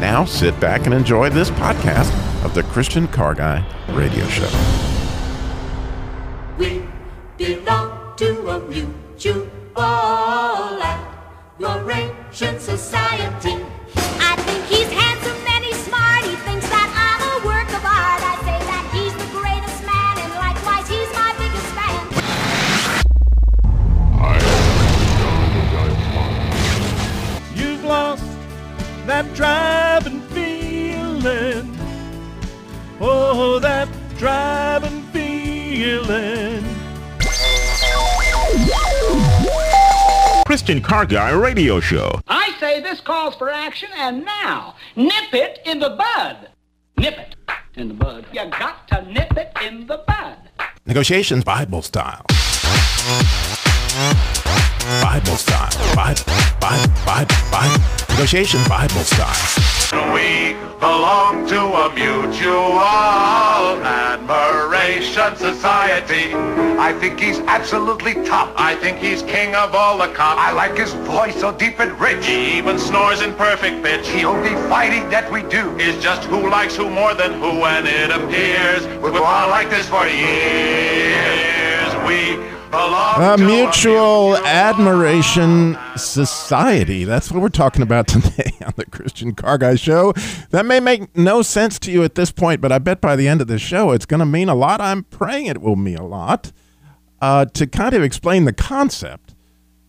[0.00, 4.48] Now sit back and enjoy this podcast of the Christian Car Guy Radio Show.
[6.56, 6.84] We
[7.36, 9.48] belong to a mutual
[11.58, 13.56] admiration society.
[14.20, 14.70] I think
[40.68, 42.20] Christian Car Guy Radio Show.
[42.28, 46.50] I say this calls for action, and now, nip it in the bud.
[46.98, 47.36] Nip it
[47.76, 48.26] in the bud.
[48.34, 50.36] You got to nip it in the bud.
[50.84, 52.22] Negotiations Bible style.
[55.00, 55.96] Bible style.
[55.96, 56.20] Bible,
[56.60, 57.84] Bible, Bible, Bible.
[58.10, 60.12] Negotiations Bible style.
[60.12, 62.80] We belong to a mutual
[63.82, 66.32] admiration society.
[66.78, 68.54] I think he's absolutely top.
[68.56, 70.40] I think he's king of all the cops.
[70.40, 72.24] I like his voice so deep and rich.
[72.26, 74.06] He even snores in perfect pitch.
[74.08, 77.86] The only fighting that we do is just who likes who more than who, and
[77.86, 81.92] it appears we've been on like this for years.
[82.06, 82.38] We
[82.70, 87.04] A mutual admiration society.
[87.04, 90.12] That's what we're talking about today on the Christian Car Guy Show.
[90.50, 93.26] That may make no sense to you at this point, but I bet by the
[93.26, 94.80] end of the show it's going to mean a lot.
[94.80, 96.52] I'm praying it will mean a lot.
[97.20, 99.34] Uh, to kind of explain the concept,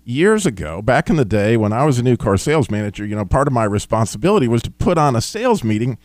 [0.03, 3.16] years ago, back in the day when I was a new car sales manager, you
[3.16, 5.97] know, part of my responsibility was to put on a sales meeting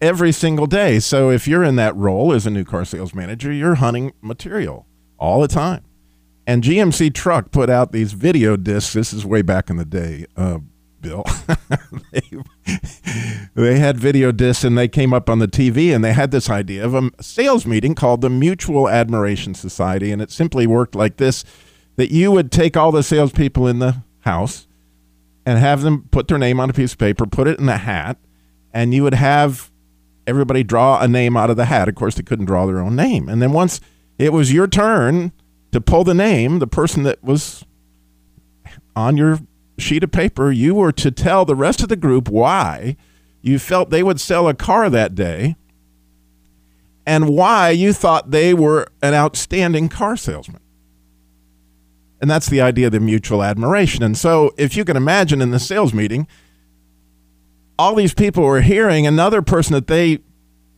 [0.00, 0.98] every single day.
[0.98, 4.86] So if you're in that role as a new car sales manager, you're hunting material
[5.18, 5.84] all the time.
[6.50, 8.92] And GMC Truck put out these video discs.
[8.92, 10.58] This is way back in the day, uh,
[11.00, 11.24] Bill.
[12.10, 12.22] they,
[13.54, 16.50] they had video discs and they came up on the TV and they had this
[16.50, 20.10] idea of a sales meeting called the Mutual Admiration Society.
[20.10, 21.44] And it simply worked like this
[21.94, 24.66] that you would take all the salespeople in the house
[25.46, 27.78] and have them put their name on a piece of paper, put it in a
[27.78, 28.18] hat,
[28.74, 29.70] and you would have
[30.26, 31.88] everybody draw a name out of the hat.
[31.88, 33.28] Of course, they couldn't draw their own name.
[33.28, 33.80] And then once
[34.18, 35.30] it was your turn
[35.72, 37.64] to pull the name, the person that was
[38.96, 39.38] on your
[39.78, 42.96] sheet of paper, you were to tell the rest of the group why
[43.42, 45.56] you felt they would sell a car that day
[47.06, 50.60] and why you thought they were an outstanding car salesman.
[52.20, 54.02] And that's the idea of the mutual admiration.
[54.02, 56.28] And so, if you can imagine in the sales meeting,
[57.78, 60.18] all these people were hearing another person that they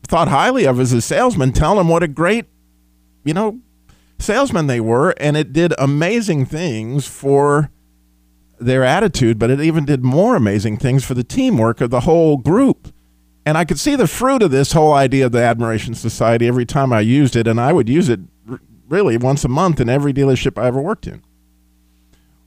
[0.04, 2.46] thought highly of as a salesman tell them what a great,
[3.24, 3.60] you know,
[4.22, 5.10] salesman they were.
[5.18, 7.70] And it did amazing things for
[8.58, 12.36] their attitude, but it even did more amazing things for the teamwork of the whole
[12.36, 12.92] group.
[13.44, 16.64] And I could see the fruit of this whole idea of the Admiration Society every
[16.64, 17.48] time I used it.
[17.48, 18.20] And I would use it
[18.88, 21.22] really once a month in every dealership I ever worked in.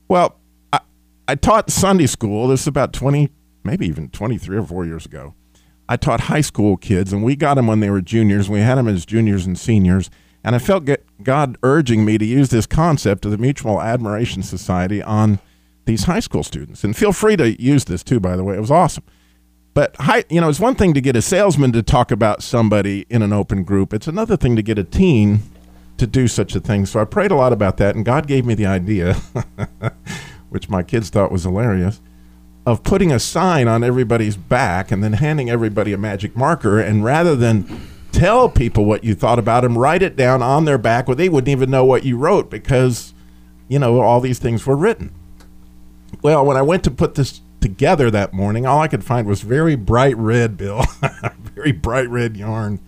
[0.08, 0.38] Well,
[0.72, 0.80] I,
[1.28, 2.48] I taught Sunday school.
[2.48, 3.30] This is about 20,
[3.64, 5.34] maybe even 23 or 4 years ago.
[5.88, 8.48] I taught high school kids, and we got them when they were juniors.
[8.48, 10.10] We had them as juniors and seniors.
[10.46, 10.88] And I felt
[11.24, 15.40] God urging me to use this concept of the Mutual Admiration Society on
[15.86, 16.84] these high school students.
[16.84, 18.56] And feel free to use this too, by the way.
[18.56, 19.02] It was awesome.
[19.74, 23.06] But high, you know, it's one thing to get a salesman to talk about somebody
[23.10, 23.92] in an open group.
[23.92, 25.40] It's another thing to get a teen
[25.96, 26.86] to do such a thing.
[26.86, 29.14] So I prayed a lot about that, and God gave me the idea,
[30.48, 32.00] which my kids thought was hilarious,
[32.64, 36.78] of putting a sign on everybody's back and then handing everybody a magic marker.
[36.78, 37.64] And rather than
[38.16, 41.28] tell people what you thought about them, write it down on their back where they
[41.28, 43.12] wouldn't even know what you wrote because,
[43.68, 45.14] you know, all these things were written.
[46.22, 49.42] Well, when I went to put this together that morning, all I could find was
[49.42, 50.82] very bright red, Bill,
[51.54, 52.80] very bright red yarn.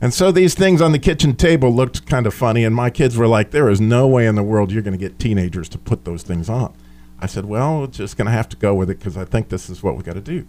[0.00, 3.16] And so these things on the kitchen table looked kind of funny, and my kids
[3.16, 5.78] were like, "There is no way in the world you're going to get teenagers to
[5.78, 6.74] put those things on."
[7.18, 9.70] I said, "Well, just going to have to go with it because I think this
[9.70, 10.46] is what we got to do."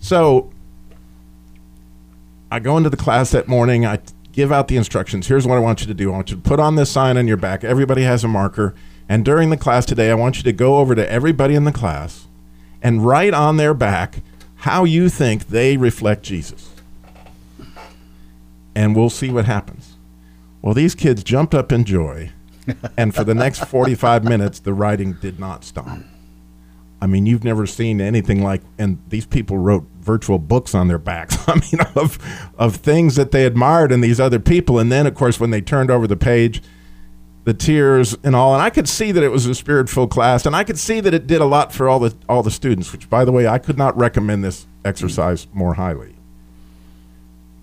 [0.00, 0.50] So
[2.50, 3.84] I go into the class that morning.
[3.84, 3.98] I
[4.32, 5.26] give out the instructions.
[5.26, 6.10] Here's what I want you to do.
[6.10, 7.64] I want you to put on this sign on your back.
[7.64, 8.74] Everybody has a marker.
[9.08, 11.72] And during the class today, I want you to go over to everybody in the
[11.72, 12.26] class
[12.82, 14.22] and write on their back
[14.56, 16.70] how you think they reflect Jesus.
[18.74, 19.96] And we'll see what happens.
[20.62, 22.30] Well, these kids jumped up in joy.
[22.96, 25.98] and for the next 45 minutes, the writing did not stop.
[27.00, 30.98] I mean, you've never seen anything like, and these people wrote virtual books on their
[30.98, 31.36] backs.
[31.48, 32.18] I mean, of
[32.58, 35.60] of things that they admired in these other people, and then of course when they
[35.60, 36.62] turned over the page,
[37.44, 40.56] the tears and all, and I could see that it was a spirit-filled class, and
[40.56, 42.92] I could see that it did a lot for all the all the students.
[42.92, 46.16] Which, by the way, I could not recommend this exercise more highly.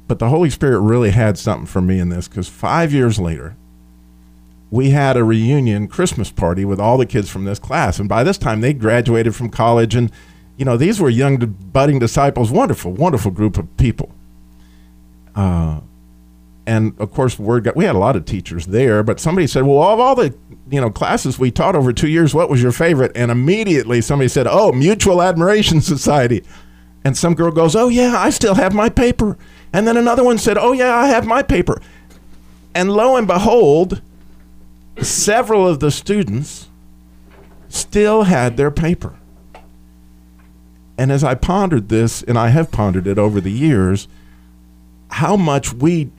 [0.07, 3.55] But the Holy Spirit really had something for me in this because five years later,
[4.75, 7.97] we had a reunion Christmas party with all the kids from this class.
[7.97, 9.95] And by this time, they graduated from college.
[9.95, 10.11] And,
[10.57, 12.51] you know, these were young, budding disciples.
[12.51, 14.11] Wonderful, wonderful group of people.
[15.33, 15.79] Uh,
[16.67, 19.63] and of course, word got, we had a lot of teachers there, but somebody said,
[19.63, 20.35] well, of all the,
[20.69, 23.13] you know, classes we taught over two years, what was your favorite?
[23.15, 26.43] And immediately somebody said, oh, Mutual Admiration Society.
[27.05, 29.37] And some girl goes, oh, yeah, I still have my paper.
[29.71, 31.81] And then another one said, oh, yeah, I have my paper.
[32.73, 34.01] And lo and behold,
[35.01, 36.69] several of the students
[37.69, 39.17] still had their paper.
[40.97, 44.07] And as I pondered this, and I have pondered it over the years,
[45.09, 46.09] how much we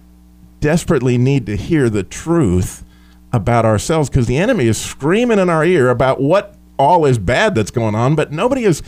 [0.61, 2.85] desperately need to hear the truth
[3.33, 7.55] about ourselves because the enemy is screaming in our ear about what all is bad
[7.55, 8.83] that's going on, but nobody is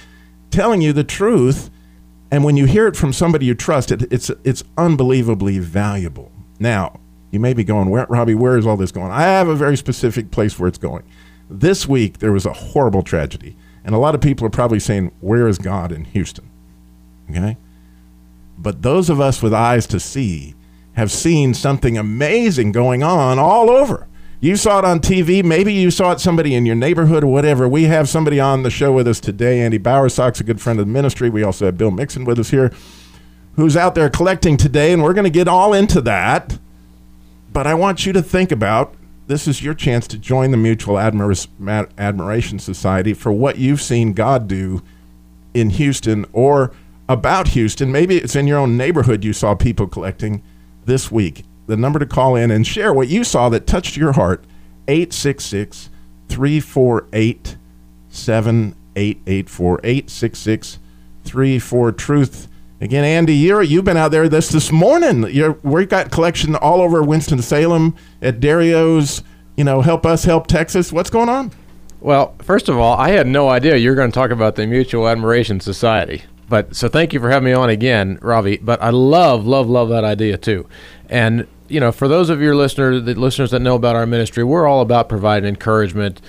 [0.50, 1.70] telling you the truth.
[2.31, 6.31] And when you hear it from somebody you trust, it, it's it's unbelievably valuable.
[6.58, 7.00] Now,
[7.31, 9.11] you may be going, where, Robbie, where is all this going?
[9.11, 11.05] I have a very specific place where it's going.
[11.51, 13.57] This week, there was a horrible tragedy.
[13.85, 16.51] And a lot of people are probably saying, Where is God in Houston?
[17.31, 17.57] Okay?
[18.59, 20.55] But those of us with eyes to see
[20.95, 24.07] have seen something amazing going on all over.
[24.41, 25.45] You saw it on TV.
[25.45, 27.69] Maybe you saw it somebody in your neighborhood or whatever.
[27.69, 29.61] We have somebody on the show with us today.
[29.61, 31.31] Andy Bowersock's a good friend of the ministry.
[31.31, 32.73] We also have Bill Mixon with us here,
[33.57, 36.59] who's out there collecting today, and we're going to get all into that.
[37.58, 38.94] But I want you to think about
[39.26, 44.12] this is your chance to join the Mutual Admir- Admiration Society for what you've seen
[44.12, 44.81] God do
[45.55, 46.70] in Houston or
[47.08, 47.90] about Houston.
[47.90, 50.40] Maybe it's in your own neighborhood you saw people collecting
[50.84, 51.44] this week.
[51.66, 54.44] The number to call in and share what you saw that touched your heart
[54.87, 55.90] 866
[56.28, 57.56] 348
[58.08, 59.81] 7884.
[59.82, 60.78] 866
[61.25, 62.48] 34 Truth.
[62.81, 65.25] Again, Andy, you're, you've been out there this this morning.
[65.31, 69.23] You're, we've got collection all over Winston Salem at Dairi-O's.
[69.57, 70.93] You know, help us help Texas.
[70.93, 71.51] What's going on?
[72.01, 74.67] Well, first of all, I had no idea you were going to talk about the
[74.67, 76.23] Mutual Admiration Society.
[76.49, 78.59] But so thank you for having me on again, Robbie.
[78.59, 80.69] But I love, love, love that idea too.
[81.09, 84.45] And you know, for those of your listeners, the listeners that know about our ministry,
[84.45, 86.21] we're all about providing encouragement,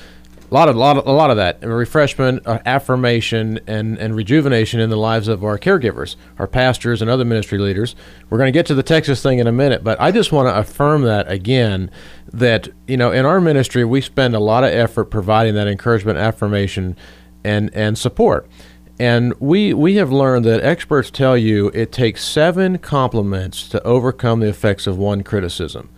[0.49, 4.89] a lot of, lot of, a lot of that refreshment, affirmation, and and rejuvenation in
[4.89, 7.95] the lives of our caregivers, our pastors, and other ministry leaders.
[8.29, 10.47] We're going to get to the Texas thing in a minute, but I just want
[10.47, 11.91] to affirm that again.
[12.33, 16.17] That you know, in our ministry, we spend a lot of effort providing that encouragement,
[16.17, 16.97] affirmation,
[17.43, 18.47] and and support.
[18.99, 24.41] And we we have learned that experts tell you it takes seven compliments to overcome
[24.41, 25.89] the effects of one criticism.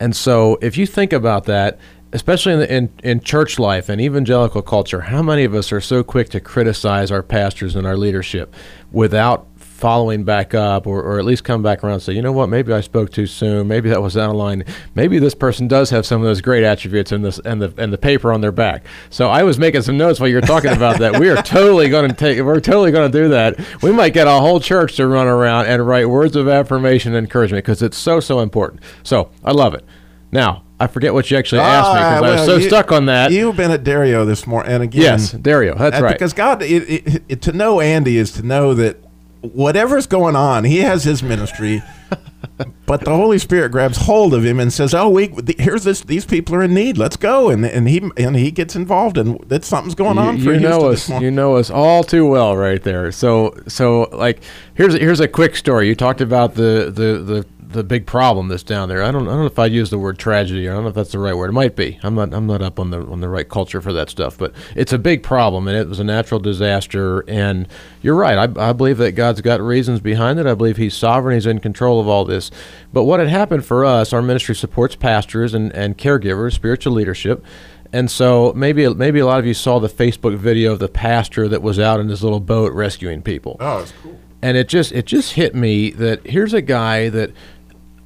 [0.00, 1.78] And so, if you think about that,
[2.12, 5.80] especially in, the, in in church life and evangelical culture, how many of us are
[5.80, 8.54] so quick to criticize our pastors and our leadership
[8.90, 12.32] without following back up or, or at least come back around and say, you know
[12.32, 14.64] what, maybe I spoke too soon, maybe that was out of line,
[14.96, 17.92] maybe this person does have some of those great attributes in this and the and
[17.92, 18.84] the paper on their back.
[19.10, 21.20] So I was making some notes while you were talking about that.
[21.20, 23.58] We are totally to take, we're totally going to do that.
[23.82, 27.24] We might get a whole church to run around and write words of affirmation and
[27.24, 28.82] encouragement because it's so so important.
[29.04, 29.84] So I love it.
[30.32, 32.68] Now I forget what you actually asked me because Ah, I was well, so you-
[32.68, 33.32] stuck on that.
[33.32, 36.12] You've been at Dairi-O this morning, and again, yes, Dairi-O, that's right.
[36.12, 38.96] Because God, it, it, it, to know Andy is to know that
[39.40, 41.82] whatever's going on, he has his ministry,
[42.86, 46.00] but the Holy Spirit grabs hold of him and says, "Oh, we here's this.
[46.00, 46.96] These people are in need.
[46.96, 50.44] Let's go." And and he and he gets involved, and that something's going on you,
[50.44, 54.40] for you know us you know us all too well right there so so like
[54.74, 58.62] here's here's a quick story you talked about the the the the big problem that's
[58.62, 59.02] down there.
[59.02, 60.66] I don't I don't know if I'd use the word tragedy.
[60.66, 61.50] Or I don't know if that's the right word.
[61.50, 61.98] It might be.
[62.02, 64.38] I'm not I'm not up on the on the right culture for that stuff.
[64.38, 67.20] But it's a big problem, and it was a natural disaster.
[67.28, 67.68] And
[68.00, 68.38] you're right.
[68.38, 70.46] I, I believe that God's got reasons behind it.
[70.46, 71.34] I believe He's sovereign.
[71.34, 72.50] He's in control of all this.
[72.92, 77.44] But what had happened for us, our ministry supports pastors and, and caregivers, spiritual leadership.
[77.92, 81.48] And so maybe maybe a lot of you saw the Facebook video of the pastor
[81.48, 83.56] that was out in his little boat rescuing people.
[83.60, 84.18] Oh, it's cool.
[84.40, 87.32] And it just it just hit me that here's a guy that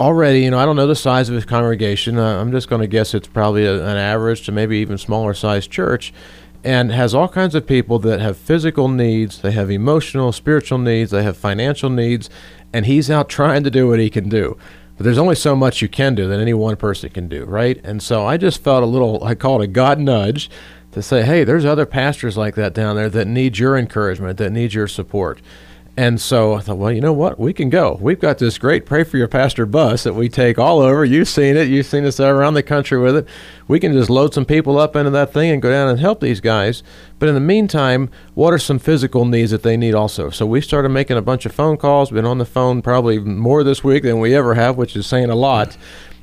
[0.00, 2.18] already you know I don't know the size of his congregation.
[2.18, 5.34] Uh, I'm just going to guess it's probably a, an average to maybe even smaller
[5.34, 6.12] sized church.
[6.64, 11.10] And has all kinds of people that have physical needs, they have emotional, spiritual needs,
[11.10, 12.30] they have financial needs,
[12.72, 14.56] and he's out trying to do what he can do.
[14.96, 17.80] But there's only so much you can do that any one person can do, right?
[17.82, 20.48] And so I just felt a little, I call it a God nudge
[20.92, 24.52] to say, hey, there's other pastors like that down there that need your encouragement, that
[24.52, 25.40] need your support.
[25.94, 27.38] And so I thought, well, you know what?
[27.38, 27.98] We can go.
[28.00, 31.04] We've got this great Pray for Your Pastor bus that we take all over.
[31.04, 31.68] You've seen it.
[31.68, 33.28] You've seen us around the country with it.
[33.68, 36.20] We can just load some people up into that thing and go down and help
[36.20, 36.82] these guys.
[37.18, 40.30] But in the meantime, what are some physical needs that they need also?
[40.30, 42.10] So we started making a bunch of phone calls.
[42.10, 45.28] Been on the phone probably more this week than we ever have, which is saying
[45.28, 45.76] a lot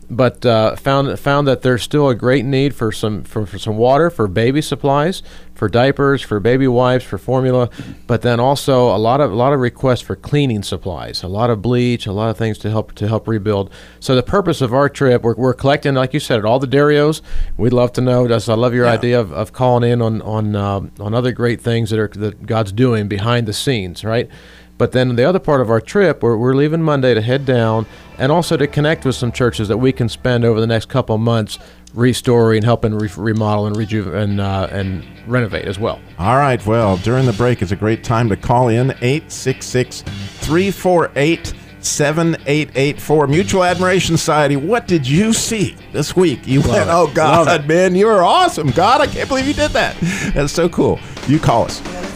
[0.09, 3.77] but uh, found found that there's still a great need for some for, for some
[3.77, 5.21] water for baby supplies,
[5.53, 7.69] for diapers, for baby wipes, for formula,
[8.07, 11.49] but then also a lot of a lot of requests for cleaning supplies, a lot
[11.49, 13.71] of bleach, a lot of things to help to help rebuild.
[13.99, 16.67] So the purpose of our trip, we're, we're collecting, like you said, at all the
[16.67, 17.21] Dairi-Os.
[17.57, 18.27] We'd love to know.
[18.27, 21.61] Just I love your idea of, of calling in on on uh, on other great
[21.61, 24.29] things that are that God's doing behind the scenes, right?
[24.79, 27.85] But then the other part of our trip, we're, we're leaving Monday to head down
[28.17, 31.15] and also to connect with some churches that we can spend over the next couple
[31.15, 31.59] of months
[31.93, 35.99] restoring, helping re- remodel and rejuve and uh, and renovate as well.
[36.17, 36.65] All right.
[36.65, 43.63] Well, during the break is a great time to call in 866 348 7884 Mutual
[43.65, 44.55] Admiration Society.
[44.55, 46.47] What did you see this week?
[46.47, 46.87] You went, it.
[46.89, 48.71] oh, God, Love man, you're awesome.
[48.71, 49.95] God, I can't believe you did that.
[50.33, 50.99] That's so cool.
[51.27, 52.08] You call us.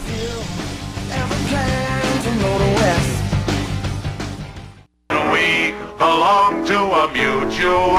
[5.98, 7.96] Belong to a mutual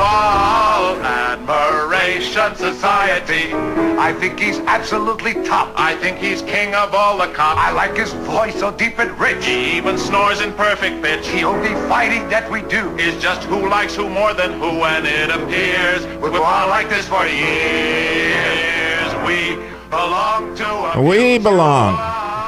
[1.05, 3.53] admiration society.
[3.97, 5.73] I think he's absolutely top.
[5.75, 7.59] I think he's king of all the cops.
[7.59, 9.45] I like his voice so deep and rich.
[9.45, 11.25] He even snores in perfect pitch.
[11.27, 15.05] The only fighting that we do is just who likes who more than who, and
[15.05, 19.13] it appears we'll go on like this for years.
[19.25, 19.55] We
[19.89, 21.95] belong to a We belong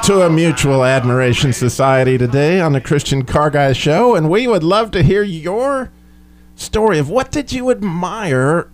[0.07, 4.63] to a mutual admiration society today on the Christian Car Guy Show, and we would
[4.63, 5.91] love to hear your
[6.55, 8.71] story of what did you admire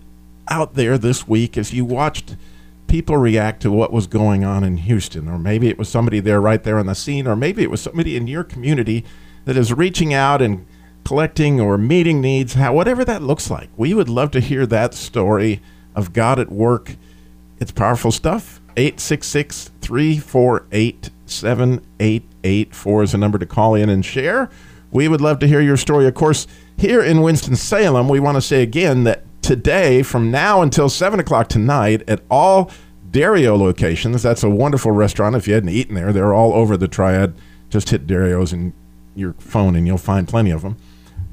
[0.47, 2.35] out there this week as you watched
[2.85, 6.39] people react to what was going on in Houston, or maybe it was somebody there
[6.39, 9.03] right there on the scene, or maybe it was somebody in your community
[9.45, 10.67] that is reaching out and
[11.03, 13.71] collecting or meeting needs, how, whatever that looks like.
[13.75, 15.63] We would love to hear that story
[15.95, 16.95] of God at work.
[17.59, 18.61] It's powerful stuff.
[18.75, 24.49] 866 348 7884 is the number to call in and share.
[24.91, 26.05] We would love to hear your story.
[26.07, 30.89] Of course, here in Winston-Salem, we want to say again that today, from now until
[30.89, 32.71] 7 o'clock tonight, at all
[33.11, 35.35] Dairi-O locations, that's a wonderful restaurant.
[35.35, 37.33] If you hadn't eaten there, they're all over the triad.
[37.69, 38.73] Just hit Dairi-O's in
[39.15, 40.77] your phone and you'll find plenty of them.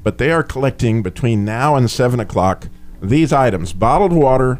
[0.03, 2.67] But they are collecting between now and 7 o'clock
[3.01, 4.59] these items bottled water,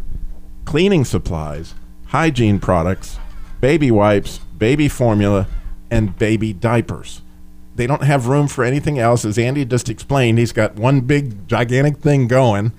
[0.65, 1.75] cleaning supplies,
[2.11, 3.17] hygiene products,
[3.61, 5.47] baby wipes, baby formula,
[5.89, 7.21] and baby diapers.
[7.75, 9.23] They don't have room for anything else.
[9.25, 12.73] As Andy just explained, he's got one big gigantic thing going.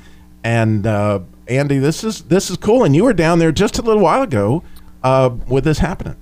[0.44, 2.84] And uh, Andy, this is this is cool.
[2.84, 4.62] And you were down there just a little while ago
[5.02, 6.16] uh, with this happening.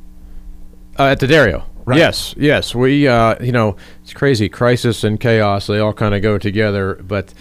[0.98, 1.64] Uh, at the Dairi-O.
[1.84, 1.98] Right.
[1.98, 2.74] Yes, yes.
[2.74, 4.48] We, uh, you know, it's crazy.
[4.48, 6.94] Crisis and chaos, they all kind of go together.
[7.02, 7.34] But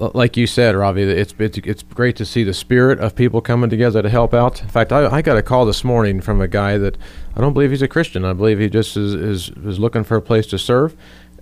[0.00, 3.68] like you said, Robbie, it's, it's it's great to see the spirit of people coming
[3.68, 4.62] together to help out.
[4.62, 6.96] In fact, I, I got a call this morning from a guy that
[7.36, 8.24] I don't believe he's a Christian.
[8.24, 10.96] I believe he just is, is, is looking for a place to serve.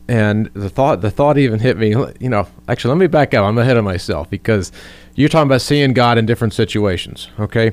[0.08, 1.90] And the thought the thought even hit me.
[2.18, 3.44] You know, actually, let me back up.
[3.44, 4.72] I'm ahead of myself because
[5.14, 7.28] you're talking about seeing God in different situations.
[7.38, 7.72] Okay,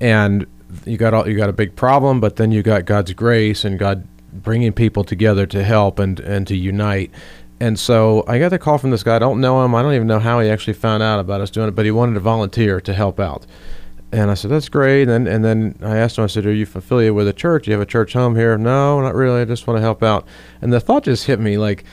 [0.00, 0.46] and
[0.86, 3.78] you got all, you got a big problem, but then you got God's grace and
[3.78, 7.10] God bringing people together to help and and to unite.
[7.60, 9.16] And so I got the call from this guy.
[9.16, 9.74] I don't know him.
[9.74, 11.90] I don't even know how he actually found out about us doing it, but he
[11.90, 13.46] wanted to volunteer to help out.
[14.12, 15.08] And I said, that's great.
[15.08, 17.64] And, and then I asked him, I said, are you affiliated with a church?
[17.64, 18.56] Do you have a church home here?
[18.56, 19.40] No, not really.
[19.40, 20.26] I just want to help out.
[20.62, 21.84] And the thought just hit me like,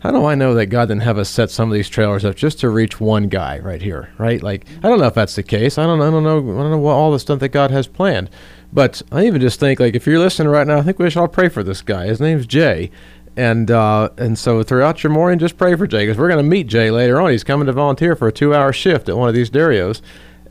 [0.00, 2.34] how do I know that God didn't have us set some of these trailers up
[2.34, 4.42] just to reach one guy right here, right?
[4.42, 5.78] Like, I don't know if that's the case.
[5.78, 6.38] I don't, I don't know.
[6.38, 8.28] I don't know what all the stuff that God has planned.
[8.72, 11.20] But I even just think, like, if you're listening right now, I think we should
[11.20, 12.06] all pray for this guy.
[12.06, 12.90] His name's Jay.
[13.36, 16.48] And uh, and so throughout your morning, just pray for Jay because we're going to
[16.50, 17.30] meet Jay later on.
[17.30, 20.02] He's coming to volunteer for a two-hour shift at one of these Dairi-Os,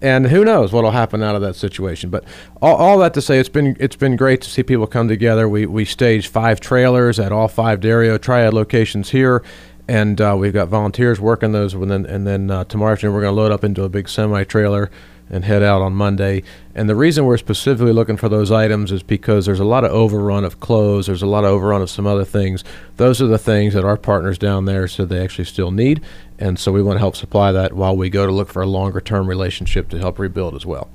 [0.02, 2.10] and who knows what'll happen out of that situation.
[2.10, 2.24] But
[2.60, 5.48] all, all that to say, it's been it's been great to see people come together.
[5.48, 9.44] We we staged five trailers at all five Dairi-O Triad locations here,
[9.88, 11.76] and uh, we've got volunteers working those.
[11.76, 14.10] And then and then uh, tomorrow afternoon we're going to load up into a big
[14.10, 14.90] semi trailer
[15.32, 16.44] and head out on Monday.
[16.76, 19.92] And the reason we're specifically looking for those items is because there's a lot of
[19.92, 22.64] overrun of clothes, there's a lot of overrun of some other things.
[22.98, 26.02] Those are the things that our partners down there said they actually still need.
[26.38, 28.68] And so we want to help supply that while we go to look for a
[28.68, 30.90] longer term relationship to help rebuild as well.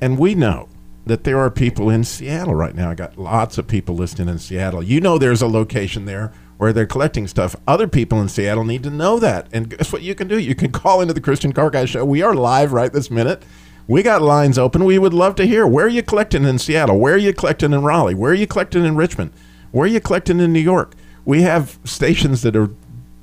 [0.00, 0.68] And we know
[1.06, 2.90] that there are people in Seattle right now.
[2.90, 4.82] I got lots of people listening in Seattle.
[4.82, 7.56] You know there's a location there where they're collecting stuff.
[7.66, 9.46] Other people in Seattle need to know that.
[9.52, 10.38] And guess what you can do?
[10.38, 12.04] You can call into the Christian Car Guy Show.
[12.04, 13.42] We are live right this minute.
[13.88, 14.84] We got lines open.
[14.84, 16.98] We would love to hear where are you collecting in Seattle?
[16.98, 18.14] Where are you collecting in Raleigh?
[18.14, 19.32] Where are you collecting in Richmond?
[19.72, 20.94] Where are you collecting in New York?
[21.24, 22.68] We have stations that are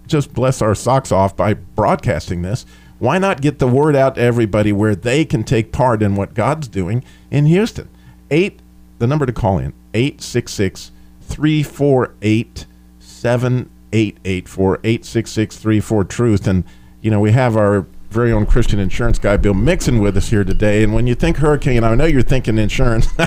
[0.08, 2.66] just bless our socks off by broadcasting this.
[2.98, 6.34] Why not get the word out to everybody where they can take part in what
[6.34, 7.88] God's doing in Houston?
[8.32, 8.60] Eight,
[8.98, 10.92] the number to call in, 866
[11.22, 12.66] 348
[13.00, 16.48] 7884 866 34 Truth.
[16.48, 16.64] And,
[17.02, 20.46] you know, we have our very own Christian insurance guy, Bill Mixon, with us here
[20.46, 20.84] today.
[20.84, 23.08] And when you think hurricane, I know you're thinking insurance,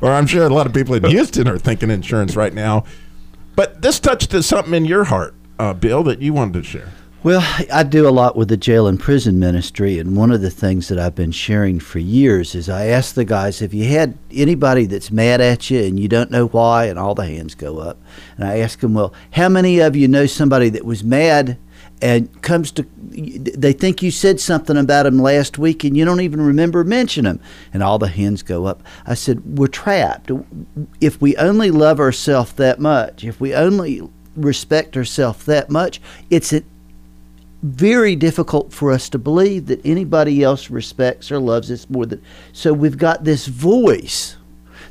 [0.00, 2.84] or I'm sure a lot of people in Houston are thinking insurance right now.
[3.54, 6.88] But this touched something in your heart, uh, Bill, that you wanted to share.
[7.22, 10.48] Well, I do a lot with the jail and prison ministry, and one of the
[10.48, 14.16] things that I've been sharing for years is I ask the guys if you had
[14.32, 17.76] anybody that's mad at you and you don't know why, and all the hands go
[17.76, 17.98] up.
[18.38, 21.58] And I ask them, well, how many of you know somebody that was mad
[22.02, 26.20] and comes to, they think you said something about them last week and you don't
[26.20, 27.42] even remember mentioning them?
[27.72, 28.82] And all the hands go up.
[29.06, 30.30] I said, we're trapped.
[31.00, 36.52] If we only love ourselves that much, if we only respect ourselves that much, it's
[37.62, 42.22] very difficult for us to believe that anybody else respects or loves us more than
[42.52, 44.36] so we've got this voice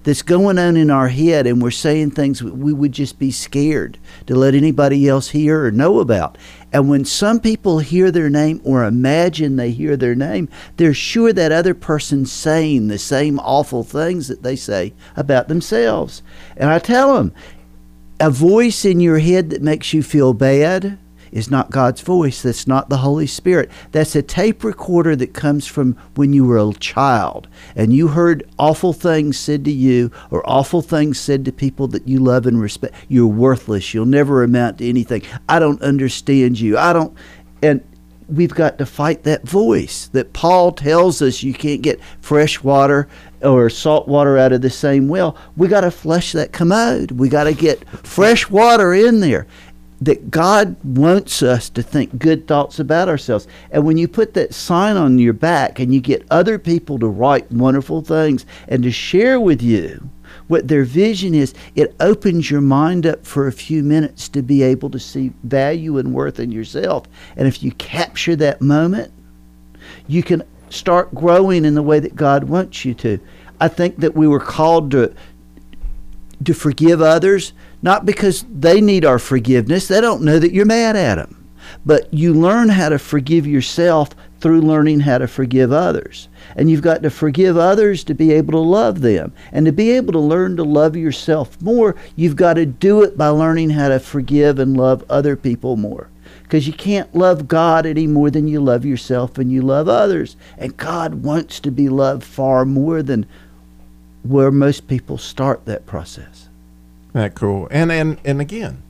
[0.09, 3.95] that's going on in our head and we're saying things we would just be scared
[4.25, 6.35] to let anybody else hear or know about.
[6.73, 11.31] And when some people hear their name or imagine they hear their name they're sure
[11.33, 16.23] that other person's saying the same awful things that they say about themselves.
[16.57, 17.31] And i tell them
[18.19, 20.97] a voice in your head that makes you feel bad
[21.31, 22.41] is not God's voice.
[22.41, 23.71] That's not the Holy Spirit.
[23.91, 28.49] That's a tape recorder that comes from when you were a child and you heard
[28.57, 32.59] awful things said to you or awful things said to people that you love and
[32.61, 32.95] respect.
[33.07, 33.93] You're worthless.
[33.93, 35.23] You'll never amount to anything.
[35.47, 36.77] I don't understand you.
[36.77, 37.15] I don't.
[37.61, 37.83] And
[38.29, 43.07] we've got to fight that voice that Paul tells us you can't get fresh water
[43.41, 45.37] or salt water out of the same well.
[45.57, 47.11] We got to flush that commode.
[47.11, 49.47] We got to get fresh water in there
[50.01, 53.47] that God wants us to think good thoughts about ourselves.
[53.71, 57.07] And when you put that sign on your back and you get other people to
[57.07, 60.09] write wonderful things and to share with you
[60.47, 64.63] what their vision is, it opens your mind up for a few minutes to be
[64.63, 67.05] able to see value and worth in yourself.
[67.35, 69.11] And if you capture that moment,
[70.07, 73.19] you can start growing in the way that God wants you to.
[73.59, 75.13] I think that we were called to
[76.45, 77.51] to forgive others,
[77.81, 79.87] not because they need our forgiveness.
[79.87, 81.35] They don't know that you're mad at them.
[81.85, 86.27] But you learn how to forgive yourself through learning how to forgive others.
[86.55, 89.33] And you've got to forgive others to be able to love them.
[89.51, 93.17] And to be able to learn to love yourself more, you've got to do it
[93.17, 96.09] by learning how to forgive and love other people more.
[96.43, 100.35] Because you can't love God any more than you love yourself and you love others.
[100.57, 103.27] And God wants to be loved far more than
[104.23, 106.48] where most people start that process.
[107.13, 107.67] That cool.
[107.71, 108.83] And and and again,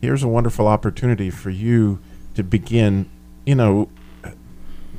[0.00, 1.98] here's a wonderful opportunity for you
[2.34, 3.08] to begin,
[3.46, 3.88] you know,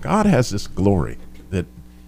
[0.01, 1.17] God has this glory
[1.51, 1.65] that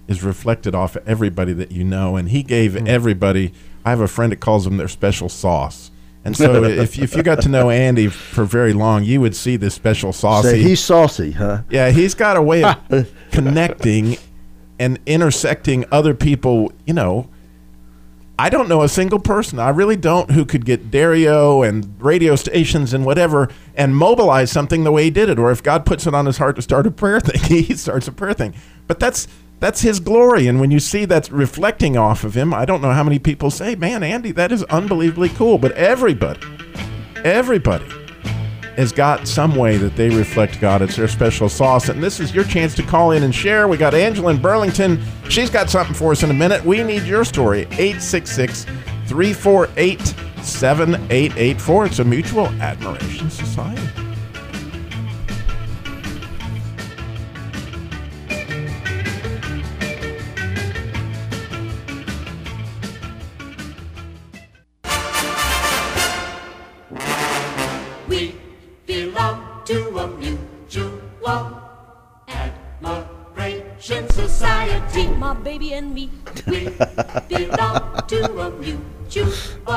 [0.07, 2.87] is reflected off of everybody that you know and he gave Hmm.
[2.87, 3.53] everybody
[3.85, 5.91] I have a friend that calls them their special sauce.
[6.25, 9.55] And so if if you got to know Andy for very long, you would see
[9.55, 10.43] this special sauce.
[10.45, 11.61] Say, he's saucy, huh?
[11.69, 14.17] yeah, he's got a way of connecting
[14.79, 17.29] and intersecting other people, you know.
[18.39, 22.37] I don't know a single person, I really don't, who could get Dairi-O and radio
[22.37, 25.37] stations and whatever and mobilize something the way he did it.
[25.37, 28.07] Or if God puts it on his heart to start a prayer thing, he starts
[28.07, 28.55] a prayer thing.
[28.87, 29.27] But that's
[29.59, 30.47] that's his glory.
[30.47, 33.51] And when you see that's reflecting off of him, I don't know how many people
[33.51, 35.57] say, Man, Andy, that is unbelievably cool.
[35.57, 36.39] But everybody,
[37.25, 37.98] everybody
[38.79, 40.81] has got some way that they reflect God.
[40.81, 41.89] It's their special sauce.
[41.89, 43.67] And this is your chance to call in and share.
[43.67, 45.03] We got Angela in Burlington.
[45.27, 46.63] She's got something for us in a minute.
[46.63, 47.63] We need your story.
[47.71, 48.63] 866
[49.07, 49.99] 348
[50.41, 51.85] 7884.
[51.87, 54.08] It's a mutual admiration society.
[75.71, 76.09] And me.
[76.47, 76.67] We
[77.27, 79.69] belong to a mutual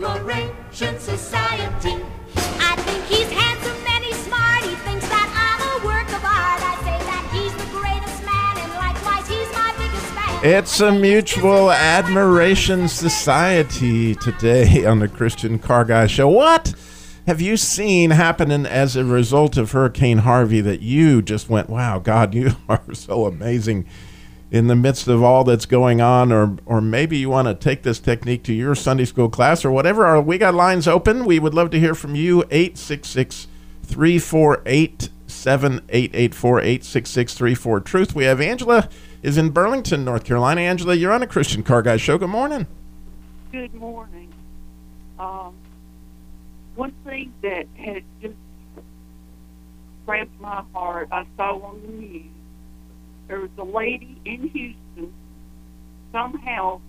[0.00, 1.94] admiration society.
[2.58, 4.64] I think he's handsome and he's smart.
[4.64, 6.60] He thinks that I'm a work of art.
[6.60, 10.44] I say that he's the greatest man, and likewise he's my biggest fan.
[10.44, 16.26] It's a mutual admiration society today on the Christian Car Guy Show.
[16.26, 16.74] What
[17.28, 22.00] have you seen happening as a result of Hurricane Harvey that you just went, wow,
[22.00, 23.86] God, you are so amazing
[24.50, 26.32] in the midst of all that's going on?
[26.32, 29.70] Or, or maybe you want to take this technique to your Sunday school class or
[29.70, 30.06] whatever.
[30.06, 31.24] Or we got lines open.
[31.24, 32.42] We would love to hear from you.
[32.50, 33.46] 866
[33.84, 38.14] 348 7884 866 34 Truth.
[38.14, 38.88] We have Angela
[39.22, 40.60] is in Burlington, North Carolina.
[40.60, 42.18] Angela, you're on a Christian Car Guy show.
[42.18, 42.66] Good morning.
[43.52, 44.32] Good morning.
[45.18, 45.54] Um,
[46.76, 48.34] one thing that had just
[50.06, 52.24] cramped my heart, I saw on the news.
[53.28, 55.12] There was a lady in Houston.
[56.12, 56.80] Somehow,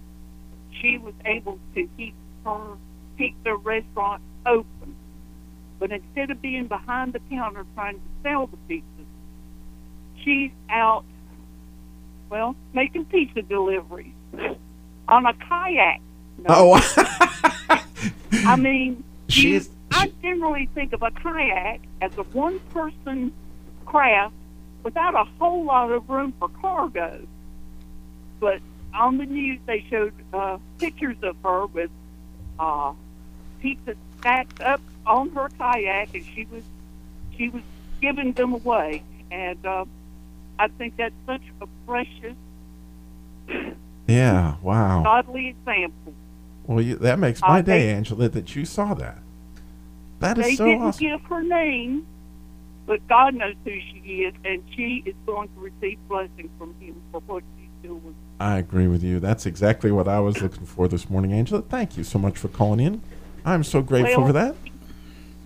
[0.81, 2.77] she was able to keep her
[3.17, 4.95] keep the restaurant open,
[5.77, 9.05] but instead of being behind the counter trying to sell the pizzas,
[10.23, 11.03] she's out.
[12.29, 14.13] Well, making pizza deliveries
[15.09, 15.99] on a kayak.
[16.47, 16.77] No.
[16.79, 17.75] Oh,
[18.31, 19.69] I mean, she's.
[19.91, 23.33] I generally think of a kayak as a one-person
[23.85, 24.33] craft
[24.83, 27.19] without a whole lot of room for cargo.
[28.39, 28.61] But
[28.93, 31.89] on the news, they showed uh, pictures of her with
[32.57, 32.93] uh,
[33.61, 36.63] pizza stacked up on her kayak, and she was
[37.37, 37.63] she was
[38.01, 39.03] giving them away.
[39.31, 39.85] And uh,
[40.57, 42.35] I think that's such a precious,
[44.07, 44.55] yeah.
[44.61, 45.03] Wow.
[45.03, 46.13] godly example.
[46.65, 49.19] Well, you, that makes my Uh, day, they- Angela, that you saw that.
[50.19, 50.99] That is They so didn't awesome.
[51.07, 52.05] give her name,
[52.89, 56.99] but God knows who she is, and she is going to receive blessing from Him
[57.11, 58.15] for what she's doing.
[58.39, 59.19] I agree with you.
[59.19, 61.61] That's exactly what I was looking for this morning, Angela.
[61.61, 63.03] Thank you so much for calling in.
[63.45, 64.55] I'm so grateful Well- for that.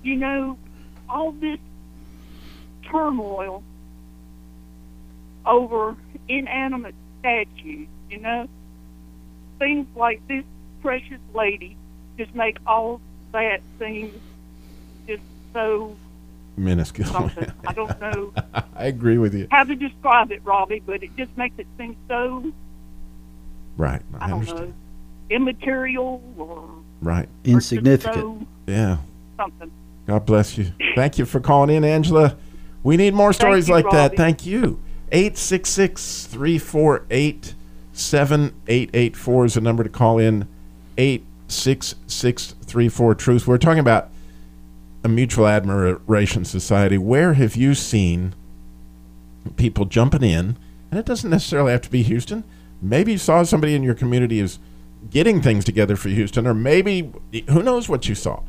[0.04, 0.58] You know,
[1.10, 1.60] all this
[2.90, 3.62] turmoil
[5.46, 5.98] over
[6.30, 8.48] inanimate statues, you know,
[9.60, 10.46] things like this
[10.82, 11.76] precious lady
[12.18, 13.02] just make all
[13.34, 14.14] that seem
[15.08, 15.98] just so
[16.58, 17.08] Minuscule.
[17.08, 17.52] something.
[17.66, 18.34] I don't know
[18.76, 19.48] I agree with you.
[19.52, 22.52] how to describe it, Robbie, but it just makes it seem so
[23.78, 24.02] Right.
[24.20, 24.70] I, I don't understand.
[24.70, 24.74] know,
[25.36, 26.70] immaterial or,
[27.02, 27.26] Right.
[27.26, 28.16] or Insignificant.
[28.16, 28.98] so Yeah.
[29.38, 29.72] something.
[30.06, 30.72] God bless you.
[30.96, 32.36] Thank you for calling in, Angela.
[32.84, 34.16] We need more stories you, like that.
[34.18, 34.80] Thank you.
[35.12, 37.56] 866 348
[37.94, 40.48] 7884 is the number to call in.
[40.98, 43.48] 866 34 Truth.
[43.48, 44.10] We're talking about
[45.04, 46.98] a mutual admiration society.
[46.98, 48.34] Where have you seen
[49.56, 50.58] people jumping in?
[50.92, 52.44] And it doesn't necessarily have to be Houston.
[52.82, 54.60] Maybe you saw somebody in your community is
[55.10, 57.12] getting things together for Houston, or maybe
[57.50, 58.42] who knows what you saw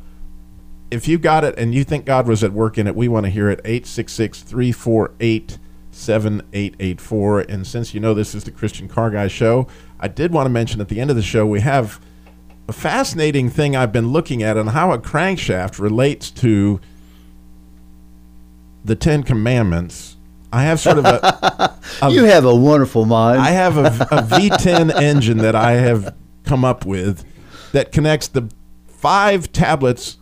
[0.94, 3.24] if you got it and you think God was at work in it, we want
[3.24, 3.60] to hear it.
[3.64, 5.58] 866 348
[5.90, 7.40] 7884.
[7.40, 9.66] And since you know this is the Christian Car Guy show,
[9.98, 12.00] I did want to mention at the end of the show, we have
[12.72, 16.80] fascinating thing I've been looking at and how a crankshaft relates to
[18.84, 20.16] the Ten Commandments.
[20.52, 21.74] I have sort of a.
[22.02, 23.40] a you have a wonderful mind.
[23.40, 27.24] I have a, a V10 engine that I have come up with
[27.72, 28.48] that connects the
[28.86, 30.18] five tablets,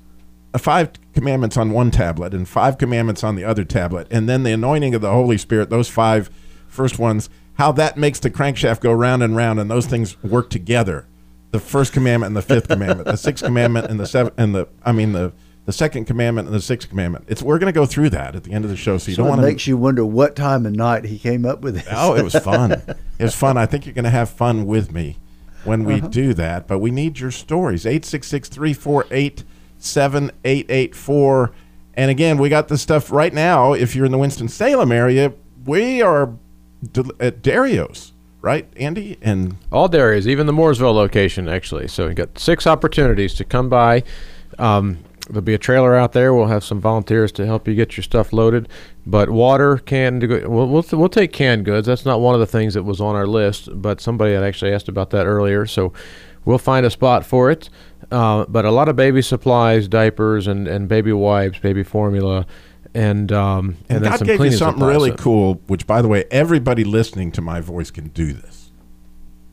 [0.55, 4.43] uh, five commandments on one tablet and five commandments on the other tablet, and then
[4.43, 5.69] the anointing of the Holy Spirit.
[5.69, 6.31] Those five
[6.67, 10.49] first ones, how that makes the crankshaft go round and round, and those things work
[10.49, 11.07] together.
[11.53, 14.67] The first commandment and the fifth commandment, the sixth commandment and the seventh, and the
[14.85, 15.33] I mean the
[15.65, 17.27] the second commandment and the sixth commandment.
[17.29, 19.15] It's we're going to go through that at the end of the show, so you
[19.15, 21.75] so don't want to makes you wonder what time of night he came up with
[21.77, 21.87] this.
[21.91, 22.73] Oh, it was fun.
[23.19, 23.57] it was fun.
[23.57, 25.19] I think you're going to have fun with me
[25.65, 26.09] when we Uh-huh.
[26.09, 26.67] do that.
[26.67, 27.87] But we need your stories.
[27.87, 29.45] 866 348
[29.79, 31.53] 7884.
[31.95, 33.73] And again, we got this stuff right now.
[33.75, 35.33] If you're in the Winston-Salem area,
[35.67, 36.31] we are
[37.21, 38.13] at Dairi-O's,
[38.43, 39.17] right, Andy?
[39.23, 41.89] And All areas, even the Mooresville location, actually.
[41.89, 44.03] So you got six opportunities to come by.
[44.59, 46.35] Um, there'll be a trailer out there.
[46.35, 48.69] We'll have some volunteers to help you get your stuff loaded.
[49.07, 51.87] But water, canned, we'll, we'll, we'll take canned goods.
[51.87, 54.73] That's not one of the things that was on our list, but somebody had actually
[54.73, 55.65] asked about that earlier.
[55.65, 55.93] So
[56.45, 57.71] we'll find a spot for it.
[58.11, 62.47] Uh, but a lot of baby supplies, diapers, and, and baby wipes, baby formula,
[62.95, 66.25] and um, and, And God gave you something really So- cool, which, by the way,
[66.31, 68.71] everybody listening to my voice can do this.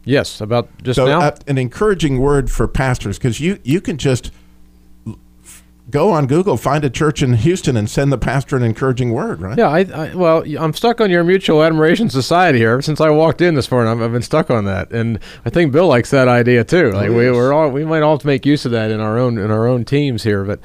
[0.06, 1.20] Yes, about just so, now.
[1.22, 4.32] uh, an encouraging word for pastors because you you can just
[5.90, 9.42] go on Google, find a church in Houston, and send the pastor an encouraging word,
[9.42, 9.58] right?
[9.58, 12.82] Yeah, I, I well, I'm stuck on your mutual admiration society here.
[12.82, 15.72] Since I walked in this morning, I've, I've been stuck on that, and I think
[15.72, 16.92] Bill likes that idea too.
[16.92, 17.36] Like we yes.
[17.36, 19.86] we're all we might all make use of that in our own in our own
[19.86, 20.44] teams here.
[20.44, 20.60] But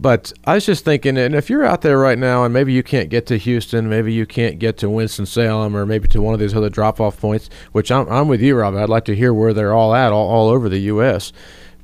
[0.00, 2.82] but I was just thinking, and if you're out there right now, and maybe you
[2.82, 6.34] can't get to Houston, maybe you can't get to Winston Salem, or maybe to one
[6.34, 8.74] of these other drop off points, which I'm I'm with you, Rob.
[8.74, 11.32] I'd like to hear where they're all at, all, all over the U.S.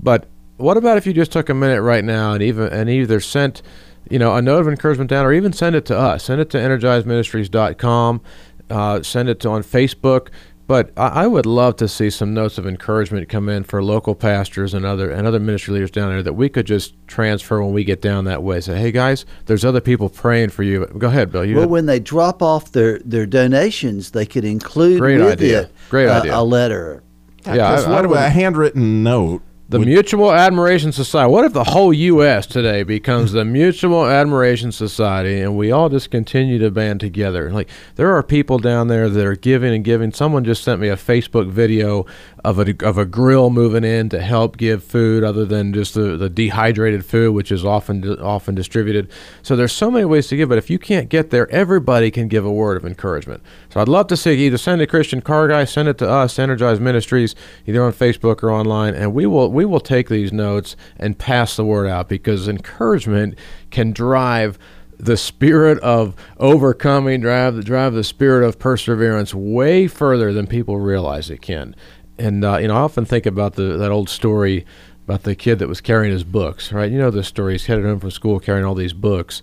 [0.02, 0.26] But
[0.56, 3.62] what about if you just took a minute right now and even and either sent
[4.10, 6.24] you know, a note of encouragement down, or even send it to us.
[6.24, 8.20] Send it to energizeministries.com.
[8.68, 10.28] Uh, send it to on Facebook.
[10.66, 14.14] But I, I would love to see some notes of encouragement come in for local
[14.14, 17.72] pastors and other and other ministry leaders down there that we could just transfer when
[17.72, 18.60] we get down that way.
[18.60, 20.86] Say, hey guys, there's other people praying for you.
[20.98, 21.44] Go ahead, Bill.
[21.44, 25.32] You well, had- when they drop off their, their donations, they could include Great with
[25.34, 25.62] idea.
[25.62, 26.36] it Great uh, idea.
[26.36, 27.02] a letter.
[27.44, 29.42] Yeah, Because I- what I would- a handwritten note?
[29.68, 31.28] The Mutual Admiration Society.
[31.28, 32.46] What if the whole U.S.
[32.46, 37.50] today becomes the Mutual Admiration Society and we all just continue to band together?
[37.50, 40.12] Like, there are people down there that are giving and giving.
[40.12, 42.06] Someone just sent me a Facebook video
[42.46, 46.16] of a, of a grill moving in to help give food other than just the,
[46.16, 49.10] the dehydrated food, which is often often distributed.
[49.42, 52.28] So there's so many ways to give, but if you can't get there, everybody can
[52.28, 53.42] give a word of encouragement.
[53.70, 56.38] So I'd love to see either send a Christian car guy, send it to us,
[56.38, 57.34] Energize Ministries,
[57.66, 61.56] either on Facebook or online, and we will we will take these notes and pass
[61.56, 63.36] the word out because encouragement
[63.72, 64.56] can drive
[64.98, 70.78] the spirit of overcoming, drive the drive the spirit of perseverance way further than people
[70.78, 71.74] realize it can.
[72.18, 74.64] And uh, you know, I often think about the that old story
[75.06, 76.90] about the kid that was carrying his books, right?
[76.90, 77.54] You know the story.
[77.54, 79.42] He's headed home from school carrying all these books,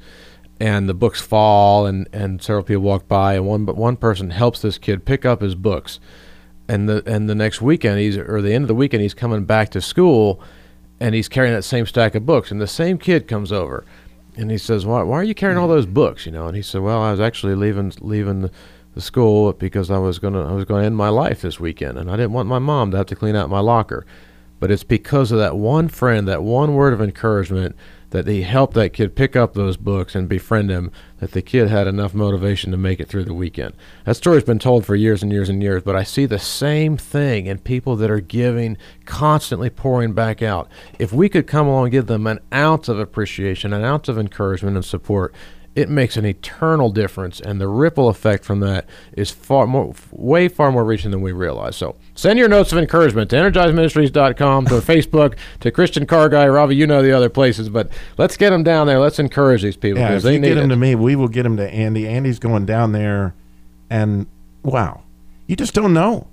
[0.59, 4.31] and the books fall, and, and several people walk by, and one but one person
[4.31, 5.99] helps this kid pick up his books,
[6.67, 9.45] and the and the next weekend he's or the end of the weekend he's coming
[9.45, 10.41] back to school,
[10.99, 13.85] and he's carrying that same stack of books, and the same kid comes over,
[14.35, 16.61] and he says, "Why why are you carrying all those books?" You know, and he
[16.63, 18.51] said, "Well, I was actually leaving leaving." The,
[18.93, 22.09] the school because I was gonna I was gonna end my life this weekend and
[22.09, 24.05] I didn't want my mom to have to clean out my locker.
[24.59, 27.75] But it's because of that one friend, that one word of encouragement
[28.13, 31.67] that he helped that kid pick up those books and befriend him that the kid
[31.67, 33.73] had enough motivation to make it through the weekend.
[34.05, 36.95] That story's been told for years and years and years, but I see the same
[36.95, 40.69] thing in people that are giving, constantly pouring back out.
[40.99, 44.19] If we could come along and give them an ounce of appreciation, an ounce of
[44.19, 45.33] encouragement and support,
[45.75, 50.47] it makes an eternal difference, and the ripple effect from that is far more, way
[50.47, 51.75] far more reaching than we realize.
[51.75, 56.75] So send your notes of encouragement to energizeministries.com, to Facebook, to Christian Car Guy, Robbie.
[56.75, 58.99] You know the other places, but let's get them down there.
[58.99, 60.67] Let's encourage these people Yeah, because if they you need get it.
[60.67, 62.07] to me, we will get them to Andy.
[62.07, 63.33] Andy's going down there,
[63.89, 64.27] and
[64.63, 65.01] wow,
[65.47, 66.27] you just don't know,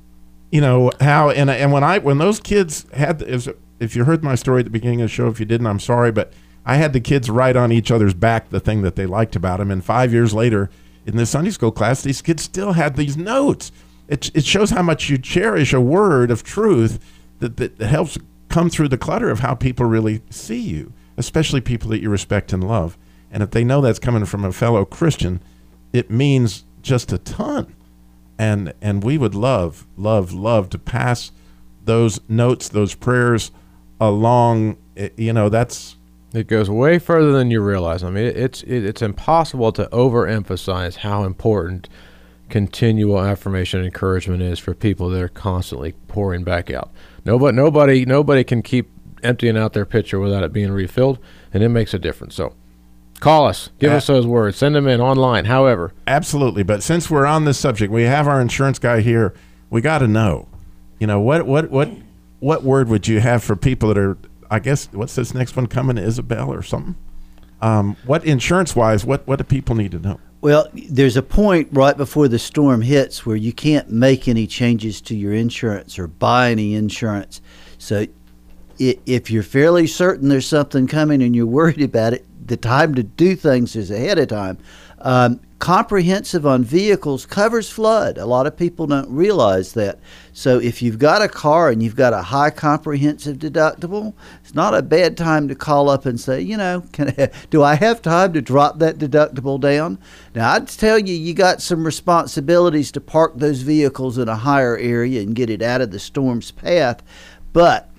[0.50, 1.31] you know how.
[1.31, 3.48] And and when I when those kids had, if,
[3.79, 5.81] if you heard my story at the beginning of the show, if you didn't, I'm
[5.81, 6.33] sorry, but
[6.64, 9.60] I had the kids write on each other's back the thing that they liked about
[9.60, 10.70] him, and five years later,
[11.06, 13.72] in the Sunday school class, these kids still had these notes.
[14.08, 16.98] It it shows how much you cherish a word of truth
[17.38, 18.18] that that, that helps
[18.48, 22.52] come through the clutter of how people really see you, especially people that you respect
[22.52, 22.98] and love.
[23.30, 25.40] And if they know that's coming from a fellow Christian,
[25.92, 27.74] it means just a ton.
[28.38, 31.30] And and we would love, love, love to pass
[31.84, 33.50] those notes, those prayers
[34.00, 34.76] along.
[34.96, 35.96] Eh, You know, that's
[36.32, 38.04] It goes way further than you realize.
[38.04, 41.88] I mean, it, it's it, it's impossible to overemphasize how important
[42.48, 46.90] continual affirmation and encouragement is for people that are constantly pouring back out.
[47.24, 48.90] Nobody, nobody, nobody can keep
[49.22, 51.18] emptying out their pitcher without it being refilled,
[51.52, 52.34] and it makes a difference.
[52.34, 52.54] So,
[53.20, 53.98] call us, give Yeah.
[53.98, 55.44] us those words, send them in online.
[55.44, 56.62] However, Absolutely.
[56.62, 59.34] But since we're on this subject, we have our insurance guy here.
[59.68, 60.48] We got to know,
[60.98, 61.90] you know, what what what
[62.40, 64.16] what word would you have for people that are?
[64.50, 66.96] I guess what's this next one coming, Isabel or something?
[67.62, 70.18] Um, what insurance wise, what what do people need to know?
[70.40, 75.02] Well, there's a point right before the storm hits where you can't make any changes
[75.02, 77.42] to your insurance or buy any insurance.
[77.76, 78.06] So,
[78.78, 83.02] if you're fairly certain there's something coming and you're worried about it, the time to
[83.02, 84.56] do things is ahead of time.
[85.00, 88.18] Um, comprehensive on vehicles covers flood.
[88.18, 90.00] A lot of people don't realize that.
[90.32, 94.74] So, if you've got a car and you've got a high comprehensive deductible, it's not
[94.74, 98.32] a bad time to call up and say, you know, I, do I have time
[98.32, 99.98] to drop that deductible down?
[100.34, 104.76] Now, I'd tell you, you got some responsibilities to park those vehicles in a higher
[104.76, 107.02] area and get it out of the storm's path.
[107.52, 107.90] But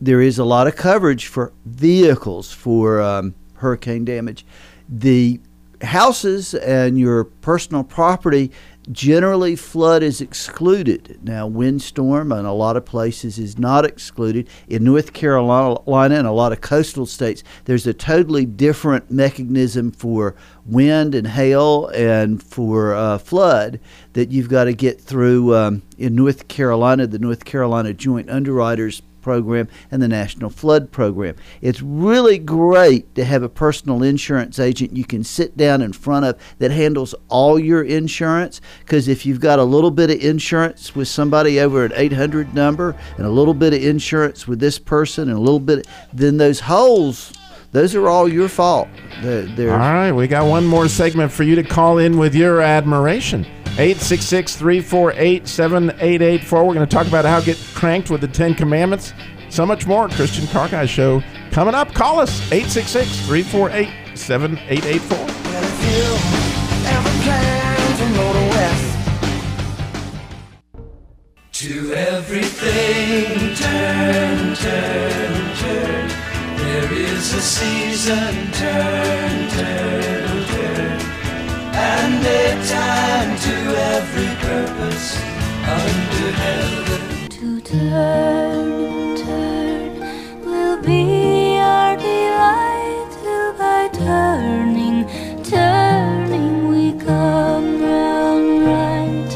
[0.00, 4.44] there is a lot of coverage for vehicles for um, hurricane damage.
[4.88, 5.40] The
[5.82, 8.52] houses and your personal property
[8.92, 11.18] generally flood is excluded.
[11.22, 14.48] Now, windstorm in a lot of places is not excluded.
[14.68, 20.36] In North Carolina and a lot of coastal states, there's a totally different mechanism for
[20.64, 23.80] wind and hail and for uh, flood
[24.12, 25.56] that you've got to get through.
[25.56, 31.34] Um, in North Carolina, the North Carolina Joint Underwriters program and the National Flood Program.
[31.60, 36.26] It's really great to have a personal insurance agent you can sit down in front
[36.26, 40.94] of that handles all your insurance because if you've got a little bit of insurance
[40.94, 45.28] with somebody over an 800 number and a little bit of insurance with this person
[45.28, 47.32] and a little bit then those holes
[47.72, 48.88] those are all your fault.
[49.22, 52.34] They're, they're All right, we got one more segment for you to call in with
[52.34, 53.44] your admiration.
[53.78, 56.64] 866 348 7884.
[56.64, 59.12] We're going to talk about how to get cranked with the Ten Commandments.
[59.50, 60.08] So much more.
[60.08, 61.92] Christian Car Show coming up.
[61.92, 65.36] Call us 866 348 7884.
[71.52, 76.08] To everything turn, turn, turn.
[76.56, 80.25] There is a season, turn, turn.
[81.78, 83.54] And a time to
[83.94, 85.16] every purpose
[85.66, 87.28] under heaven.
[87.28, 95.04] To turn, turn will be our delight till by turning,
[95.44, 99.30] turning we come round right.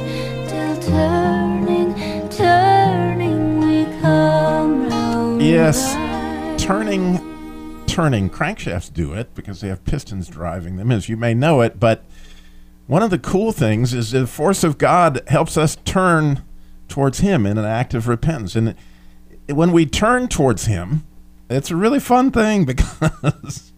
[0.49, 1.95] Till turning,
[2.31, 6.59] turning we come round Yes, right.
[6.59, 7.19] turning,
[7.87, 8.31] turning.
[8.31, 11.79] Crankshafts do it because they have pistons driving them, as you may know it.
[11.79, 12.03] But
[12.91, 16.43] one of the cool things is the force of God helps us turn
[16.89, 18.57] towards Him in an act of repentance.
[18.57, 18.75] And
[19.47, 21.07] when we turn towards Him,
[21.49, 23.73] it's a really fun thing because,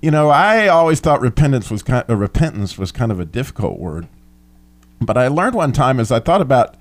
[0.00, 3.78] you know, I always thought repentance was kind uh, repentance was kind of a difficult
[3.78, 4.08] word.
[4.98, 6.78] But I learned one time as I thought about,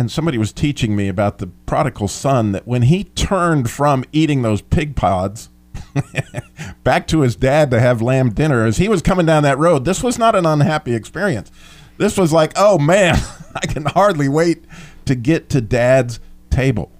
[0.00, 4.42] and somebody was teaching me about the prodigal son, that when he turned from eating
[4.42, 5.48] those pig pods
[6.84, 9.84] back to his dad to have lamb dinner, as he was coming down that road,
[9.84, 11.50] this was not an unhappy experience.
[11.98, 13.16] This was like, oh man,
[13.54, 14.64] I can hardly wait
[15.06, 16.90] to get to dad's table.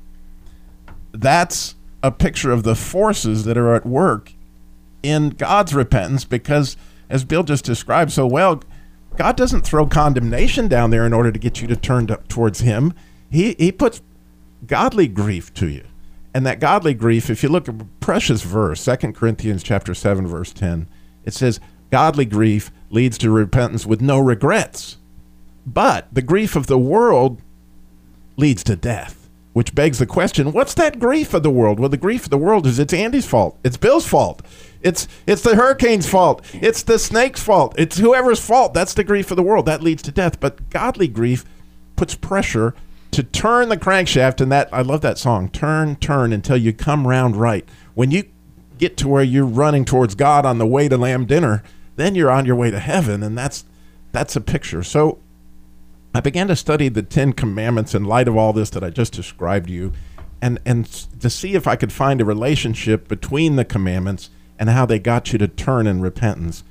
[1.12, 4.32] That's a picture of the forces that are at work
[5.02, 6.76] in God's repentance because,
[7.08, 8.62] as Bill just described so well,
[9.16, 12.60] God doesn't throw condemnation down there in order to get you to turn to, towards
[12.60, 12.94] Him.
[13.30, 14.02] He, he puts
[14.66, 15.84] godly grief to you.
[16.32, 20.26] And that godly grief, if you look at a precious verse, 2 Corinthians chapter 7,
[20.26, 20.88] verse 10,
[21.24, 24.96] it says, Godly grief leads to repentance with no regrets.
[25.66, 27.42] But the grief of the world
[28.36, 31.80] leads to death, which begs the question what's that grief of the world?
[31.80, 33.58] Well, the grief of the world is it's Andy's fault.
[33.64, 34.42] It's Bill's fault.
[34.82, 36.42] It's, it's the hurricane's fault.
[36.54, 37.74] It's the snake's fault.
[37.76, 38.72] It's whoever's fault.
[38.72, 39.66] That's the grief of the world.
[39.66, 40.40] That leads to death.
[40.40, 41.44] But godly grief
[41.96, 42.74] puts pressure
[43.20, 44.40] to turn the crankshaft.
[44.40, 47.68] And that, I love that song, turn, turn until you come round right.
[47.94, 48.24] When you
[48.78, 51.62] get to where you're running towards God on the way to lamb dinner,
[51.96, 53.22] then you're on your way to heaven.
[53.22, 53.64] And that's,
[54.12, 54.82] that's a picture.
[54.82, 55.18] So
[56.14, 59.12] I began to study the Ten Commandments in light of all this that I just
[59.12, 59.92] described to you,
[60.42, 64.86] and and to see if I could find a relationship between the commandments and how
[64.86, 66.64] they got you to turn in repentance.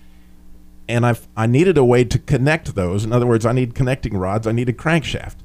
[0.90, 3.06] And I I needed a way to connect those.
[3.06, 4.46] In other words, I need connecting rods.
[4.46, 5.36] I need a crankshaft.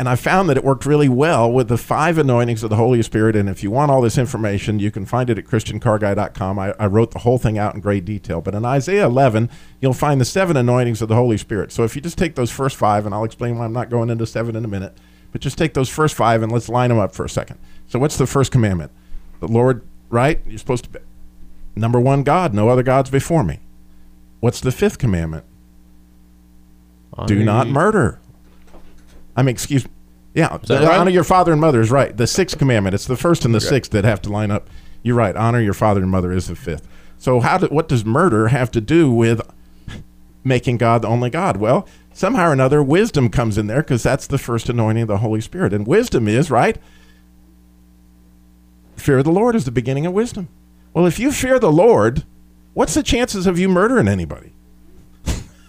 [0.00, 3.02] And I found that it worked really well with the five anointings of the Holy
[3.02, 3.36] Spirit.
[3.36, 6.58] And if you want all this information, you can find it at ChristianCarGuy.com.
[6.58, 8.40] I, I wrote the whole thing out in great detail.
[8.40, 11.70] But in Isaiah 11, you'll find the seven anointings of the Holy Spirit.
[11.70, 14.08] So if you just take those first five, and I'll explain why I'm not going
[14.08, 14.96] into seven in a minute,
[15.32, 17.58] but just take those first five and let's line them up for a second.
[17.86, 18.92] So what's the first commandment?
[19.40, 20.40] The Lord, right?
[20.46, 21.00] You're supposed to be
[21.76, 23.60] number one God, no other gods before me.
[24.40, 25.44] What's the fifth commandment?
[27.26, 28.19] Do not murder.
[29.40, 29.90] I mean, excuse me.
[30.34, 31.00] Yeah, the- right?
[31.00, 32.14] honor your father and mother is right.
[32.14, 32.92] The sixth commandment.
[32.94, 34.68] It's the first and the sixth that have to line up.
[35.02, 35.34] You're right.
[35.34, 36.86] Honor your father and mother is the fifth.
[37.16, 39.40] So how do, what does murder have to do with
[40.44, 41.56] making God the only God?
[41.56, 45.18] Well, somehow or another, wisdom comes in there because that's the first anointing of the
[45.18, 45.72] Holy Spirit.
[45.72, 46.76] And wisdom is, right?
[48.96, 50.48] Fear of the Lord is the beginning of wisdom.
[50.92, 52.24] Well, if you fear the Lord,
[52.74, 54.52] what's the chances of you murdering anybody?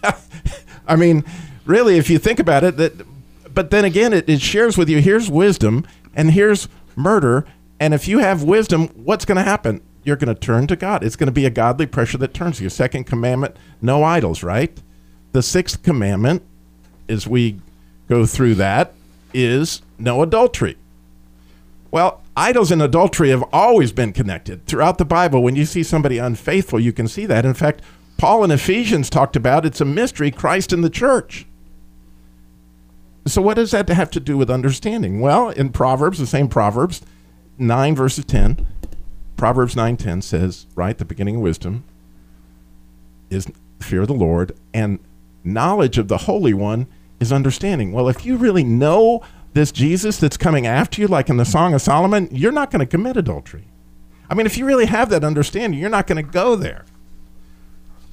[0.86, 1.24] I mean,
[1.64, 3.06] really, if you think about it, that.
[3.52, 5.00] But then again, it, it shares with you.
[5.00, 7.44] Here's wisdom, and here's murder.
[7.80, 9.80] And if you have wisdom, what's going to happen?
[10.04, 11.04] You're going to turn to God.
[11.04, 12.68] It's going to be a godly pressure that turns you.
[12.68, 14.42] Second commandment: no idols.
[14.42, 14.80] Right.
[15.32, 16.42] The sixth commandment,
[17.08, 17.60] as we
[18.08, 18.92] go through that,
[19.32, 20.76] is no adultery.
[21.90, 24.64] Well, Idols and adultery have always been connected.
[24.66, 27.44] Throughout the Bible, when you see somebody unfaithful, you can see that.
[27.44, 27.82] In fact,
[28.16, 31.44] Paul in Ephesians talked about it's a mystery, Christ in the church.
[33.26, 35.20] So, what does that have to do with understanding?
[35.20, 37.02] Well, in Proverbs, the same Proverbs,
[37.58, 38.66] 9 verses 10,
[39.42, 41.82] Proverbs 9:10 says, right, the beginning of wisdom
[43.28, 43.48] is
[43.80, 45.00] fear of the Lord, and
[45.42, 46.86] knowledge of the Holy One
[47.18, 47.92] is understanding.
[47.92, 49.20] Well, if you really know
[49.52, 52.80] this Jesus that's coming after you, like in the Song of Solomon, you're not going
[52.80, 53.64] to commit adultery.
[54.30, 56.84] I mean, if you really have that understanding, you're not going to go there.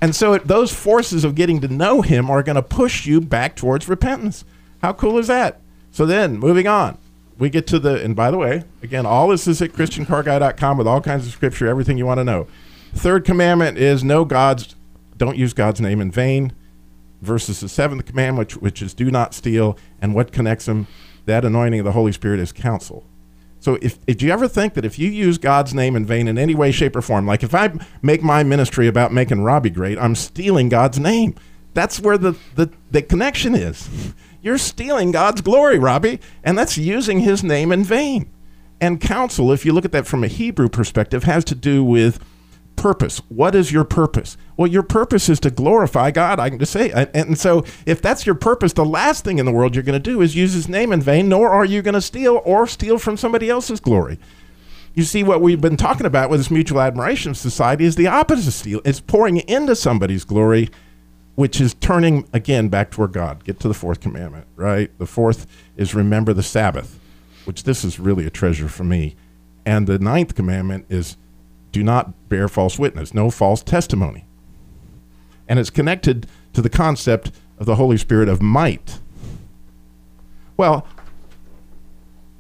[0.02, 3.22] And so it, those forces of getting to know him are going to push you
[3.22, 4.46] back towards repentance.
[4.82, 5.62] How cool is that?
[5.92, 6.98] So then, moving on,
[7.38, 10.88] we get to the, and by the way, again, all this is at ChristianCarGuy.com with
[10.88, 12.48] all kinds of scripture, everything you want to know.
[12.94, 14.76] Third commandment is no God's,
[15.18, 16.54] don't use God's name in vain.
[17.22, 19.78] Versus the seventh commandment, which, which is do not steal.
[20.02, 20.88] And what connects them?
[21.26, 23.04] That anointing of the Holy Spirit is counsel.
[23.60, 26.38] So if, if you ever think that if you use God's name in vain in
[26.38, 27.72] any way, shape, or form, like if I
[28.02, 31.36] make my ministry about making Robbie great, I'm stealing God's name.
[31.74, 34.14] That's where the, the, the connection is.
[34.42, 38.32] You're stealing God's glory, Robbie, and that's using his name in vain.
[38.82, 42.24] And counsel, if you look at that from a Hebrew perspective, has to do with
[42.78, 43.22] purpose.
[43.28, 44.38] What is your purpose?
[44.56, 46.40] Well, your purpose is to glorify God.
[46.40, 49.52] I can just say, and, so if that's your purpose, the last thing in the
[49.52, 51.28] world you're going to do is use His name in vain.
[51.28, 54.18] Nor are you going to steal or steal from somebody else's glory.
[54.94, 58.48] You see, what we've been talking about with this mutual admiration society is the opposite
[58.48, 58.82] of steal.
[58.86, 60.70] It's pouring into somebody's glory,
[61.40, 63.46] which is turning again back toward God.
[63.46, 64.92] Get to the fourth commandment, right?
[65.00, 67.00] The fourth is remember the Sabbath,
[67.46, 69.16] which this is really a treasure for me.
[69.66, 71.16] And the ninth commandment is
[71.72, 74.26] do not bear false witness, no false testimony.
[75.48, 79.00] And it's connected to the concept of the Holy Spirit of might.
[80.58, 80.86] Well,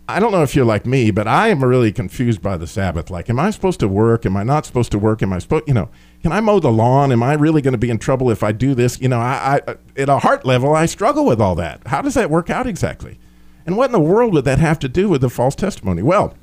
[0.10, 3.10] I don't know if you're like me, but I am really confused by the Sabbath.
[3.10, 4.26] Like, am I supposed to work?
[4.26, 5.24] Am I not supposed to work?
[5.24, 5.88] Am I supposed, you know,
[6.22, 7.12] can I mow the lawn?
[7.12, 9.00] Am I really going to be in trouble if I do this?
[9.00, 11.86] You know, I, I, at a heart level, I struggle with all that.
[11.88, 13.20] How does that work out exactly?
[13.66, 16.02] And what in the world would that have to do with the false testimony?
[16.02, 16.36] Well,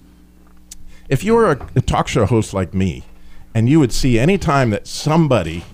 [1.09, 3.05] if you were a, a talk show host like me,
[3.55, 5.65] and you would see any time that somebody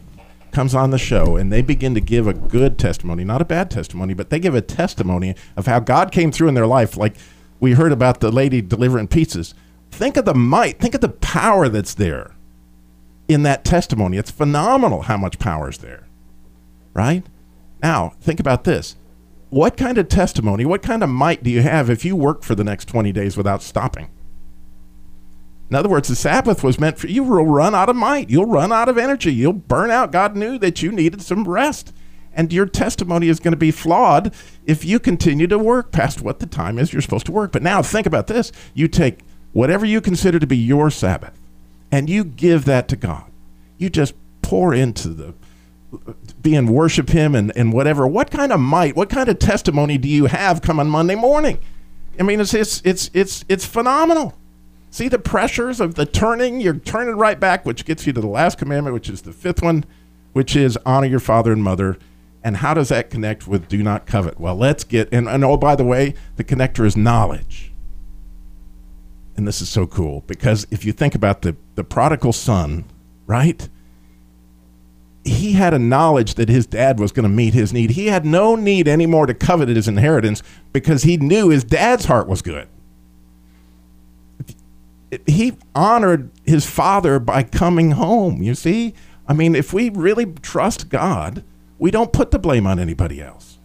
[0.53, 3.71] comes on the show and they begin to give a good testimony, not a bad
[3.71, 7.17] testimony, but they give a testimony of how God came through in their life, like
[7.59, 9.55] we heard about the lady delivering pizzas.
[9.91, 12.35] Think of the might, think of the power that's there
[13.29, 14.17] in that testimony.
[14.17, 16.07] It's phenomenal how much power is there,
[16.95, 17.25] right?
[17.83, 18.97] Now, think about this.
[19.51, 22.55] What kind of testimony, what kind of might do you have if you work for
[22.55, 24.09] the next 20 days without stopping?
[25.69, 28.31] In other words, the Sabbath was meant for you will run out of might.
[28.31, 29.33] You'll run out of energy.
[29.33, 30.13] You'll burn out.
[30.13, 31.95] God knew that you needed some rest.
[32.35, 36.41] And your testimony is going to be flawed if you continue to work past what
[36.41, 37.53] the time is you're supposed to work.
[37.53, 38.53] But now think about this.
[38.75, 39.21] You take
[39.53, 41.42] whatever you consider to be your Sabbath
[41.93, 43.31] and you give that to God.
[43.79, 45.35] You just pour into the
[46.41, 48.07] being worship him and, and whatever.
[48.07, 51.59] What kind of might, what kind of testimony do you have come on Monday morning?
[52.19, 54.35] I mean, it's it's it's it's it's phenomenal.
[54.91, 56.61] See the pressures of the turning?
[56.61, 59.63] You're turning right back, which gets you to the last commandment, which is the fifth
[59.63, 59.85] one,
[60.33, 61.99] which is honor your father and mother.
[62.45, 64.41] And how does that connect with do not covet?
[64.41, 67.72] Well, let's get, and, and oh, by the way, the connector is knowledge.
[69.37, 72.85] And this is so cool because if you think about the, the prodigal son,
[73.27, 73.69] right?
[75.25, 77.91] He had a knowledge that his dad was going to meet his need.
[77.93, 82.29] He had no need anymore to covet his inheritance because he knew his dad's heart
[82.29, 82.69] was good
[85.27, 88.43] he honored his father by coming home.
[88.43, 88.95] You see?
[89.27, 91.45] I mean, if we really trust God,
[91.79, 93.59] we don't put the blame on anybody else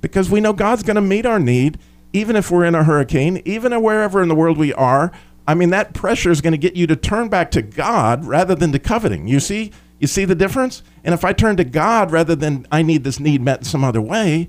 [0.00, 1.78] because we know God's going to meet our need,
[2.14, 5.12] even if we're in a hurricane, even wherever in the world we are.
[5.46, 8.54] I mean, that pressure is going to get you to turn back to God rather
[8.54, 9.26] than to coveting.
[9.26, 9.72] You see?
[9.98, 10.82] You see the difference?
[11.02, 14.00] And if I turn to God rather than I need this need met some other
[14.00, 14.48] way,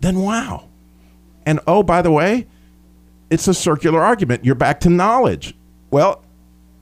[0.00, 0.68] then wow.
[1.44, 2.46] And oh, by the way,
[3.30, 4.44] it's a circular argument.
[4.44, 5.54] You're back to knowledge.
[5.90, 6.24] Well,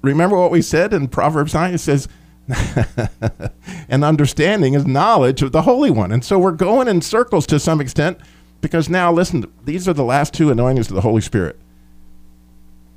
[0.02, 1.74] remember what we said in Proverbs 9?
[1.74, 2.08] It says,
[3.88, 6.12] and understanding is knowledge of the Holy One.
[6.12, 8.18] And so we're going in circles to some extent
[8.60, 11.58] because now, listen, these are the last two anointings of the Holy Spirit.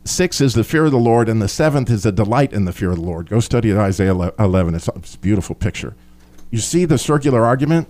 [0.05, 2.74] Six is the fear of the Lord, and the seventh is a delight in the
[2.74, 3.30] fear of the Lord.
[3.30, 4.76] Go study Isaiah 11.
[4.76, 5.95] It's it's a beautiful picture.
[6.51, 7.88] You see the circular argument?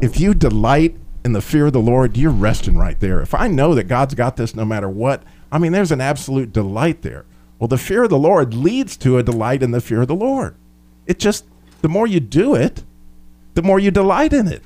[0.00, 3.20] If you delight in the fear of the Lord, you're resting right there.
[3.20, 6.52] If I know that God's got this no matter what, I mean, there's an absolute
[6.52, 7.26] delight there.
[7.58, 10.14] Well, the fear of the Lord leads to a delight in the fear of the
[10.14, 10.56] Lord.
[11.06, 11.44] It just,
[11.82, 12.84] the more you do it,
[13.54, 14.62] the more you delight in it.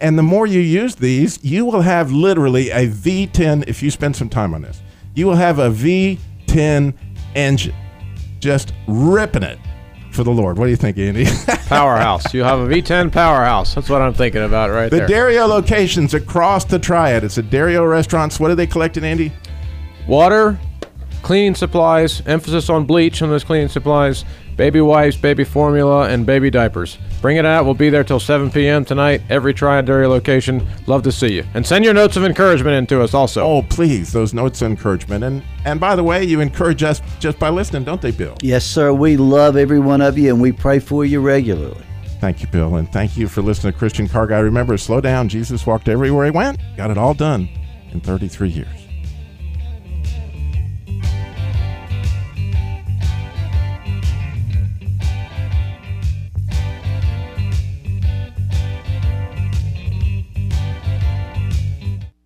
[0.00, 4.16] And the more you use these, you will have literally a V10 if you spend
[4.16, 4.82] some time on this.
[5.14, 6.92] you will have a V10
[7.34, 7.74] engine
[8.40, 9.58] just ripping it
[10.12, 10.58] for the Lord.
[10.58, 11.26] What do you think, Andy?
[11.68, 12.32] Powerhouse.
[12.34, 13.74] You have a V10 powerhouse.
[13.74, 15.08] That's what I'm thinking about right the there.
[15.08, 17.22] Dairi-O locations across the Triad.
[17.24, 18.40] It's a Dairi-O restaurants.
[18.40, 19.32] What are they collecting, Andy?
[20.08, 20.58] Water,
[21.22, 24.24] cleaning supplies, emphasis on bleach on those cleaning supplies,
[24.56, 26.98] baby wipes, baby formula, and baby diapers.
[27.20, 27.64] Bring it out.
[27.64, 28.84] We'll be there till 7 p.m.
[28.84, 29.22] tonight.
[29.28, 30.66] Every Triad Dairy location.
[30.86, 31.44] Love to see you.
[31.54, 33.42] And send your notes of encouragement in to us also.
[33.42, 35.24] Oh, please, those notes of encouragement.
[35.24, 38.36] And and by the way, you encourage us just by listening, don't they, Bill?
[38.42, 38.92] Yes, sir.
[38.92, 41.82] We love every one of you, and we pray for you regularly.
[42.20, 44.38] Thank you, Bill, and thank you for listening to Christian Car Guy.
[44.38, 45.28] Remember, slow down.
[45.28, 47.48] Jesus walked everywhere he went, got it all done
[47.92, 48.85] in 33 years.